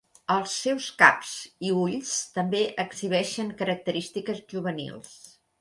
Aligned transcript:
Els 0.35 0.53
seus 0.61 0.87
caps 1.01 1.33
i 1.67 1.75
ulls 1.83 2.15
també 2.39 2.63
exhibeixen 2.87 3.55
característiques 3.63 4.43
juvenils. 4.57 5.17